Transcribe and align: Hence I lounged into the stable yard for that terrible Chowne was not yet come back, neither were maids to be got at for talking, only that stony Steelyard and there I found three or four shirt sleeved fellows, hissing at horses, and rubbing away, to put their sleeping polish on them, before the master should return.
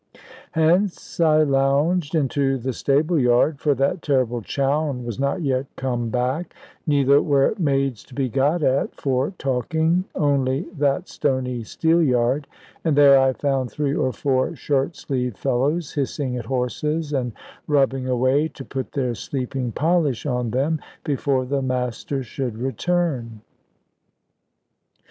Hence 0.53 1.19
I 1.19 1.43
lounged 1.43 2.15
into 2.15 2.57
the 2.57 2.73
stable 2.73 3.19
yard 3.19 3.59
for 3.59 3.75
that 3.75 4.01
terrible 4.01 4.41
Chowne 4.41 5.05
was 5.05 5.19
not 5.19 5.43
yet 5.43 5.67
come 5.75 6.09
back, 6.09 6.55
neither 6.87 7.21
were 7.21 7.53
maids 7.59 8.03
to 8.05 8.15
be 8.15 8.27
got 8.27 8.63
at 8.63 8.95
for 8.99 9.29
talking, 9.37 10.05
only 10.15 10.61
that 10.75 11.07
stony 11.07 11.61
Steelyard 11.61 12.45
and 12.83 12.95
there 12.95 13.19
I 13.19 13.33
found 13.33 13.69
three 13.69 13.93
or 13.93 14.11
four 14.11 14.55
shirt 14.55 14.95
sleeved 14.95 15.37
fellows, 15.37 15.93
hissing 15.93 16.35
at 16.35 16.45
horses, 16.45 17.13
and 17.13 17.31
rubbing 17.67 18.07
away, 18.07 18.47
to 18.47 18.65
put 18.65 18.93
their 18.93 19.13
sleeping 19.13 19.71
polish 19.71 20.25
on 20.25 20.49
them, 20.49 20.79
before 21.03 21.45
the 21.45 21.61
master 21.61 22.23
should 22.23 22.57
return. 22.57 23.41